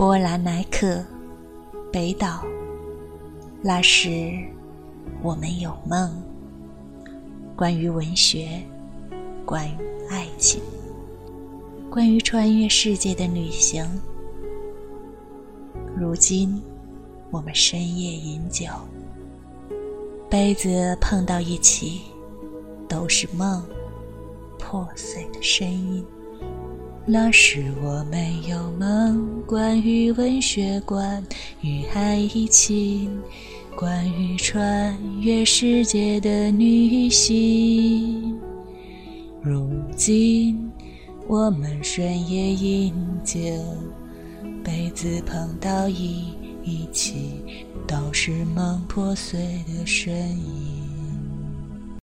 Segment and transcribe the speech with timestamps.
[0.00, 1.04] 波兰奈克，
[1.92, 2.42] 北岛。
[3.60, 4.32] 那时，
[5.22, 6.10] 我们有梦，
[7.54, 8.62] 关于文学，
[9.44, 9.76] 关于
[10.08, 10.62] 爱情，
[11.90, 13.86] 关于穿越世界的旅行。
[15.94, 16.62] 如今，
[17.30, 18.68] 我们深夜饮酒，
[20.30, 22.00] 杯子碰到一起，
[22.88, 23.62] 都是梦，
[24.58, 26.02] 破碎的声音。
[27.12, 31.20] 那时我没有梦，关于文学，关
[31.60, 33.10] 于爱情，
[33.74, 38.38] 关于穿越世界的旅行。
[39.42, 40.70] 如今
[41.26, 43.40] 我们深夜饮酒，
[44.62, 47.42] 杯子碰到一起，
[47.88, 50.79] 都是梦破碎的声音。